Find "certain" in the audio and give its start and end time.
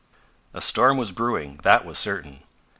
1.99-2.41